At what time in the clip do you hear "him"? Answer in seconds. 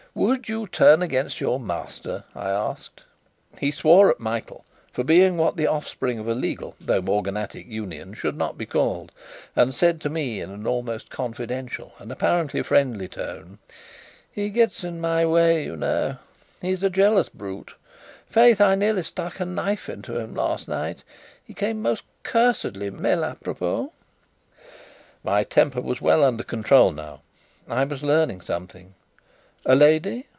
20.19-20.35